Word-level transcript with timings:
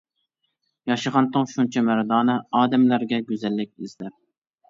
ياشىغانتىڭ 0.91 1.43
شۇنچە 1.51 1.83
مەردانە، 1.89 2.37
ئادەملەرگە 2.61 3.19
گۈزەللىك 3.27 3.73
ئىزدەپ. 3.87 4.17